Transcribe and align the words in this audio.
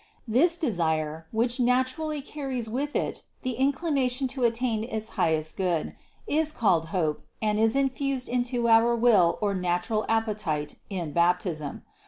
This 0.27 0.57
desire, 0.57 1.27
which 1.29 1.59
naturally 1.59 2.23
carries 2.23 2.67
with 2.67 2.95
it 2.95 3.21
the 3.43 3.51
inclination 3.51 4.27
to 4.29 4.43
attain 4.45 4.81
this 4.81 5.09
highest 5.09 5.57
Good, 5.57 5.95
is 6.25 6.51
called 6.51 6.85
hope 6.87 7.21
and 7.39 7.59
is 7.59 7.75
infused 7.75 8.27
into 8.27 8.67
our 8.67 8.95
will 8.95 9.37
or 9.43 9.53
natural 9.53 10.03
ap 10.09 10.25
petite 10.25 10.77
in 10.89 11.11
Baptism. 11.13 11.83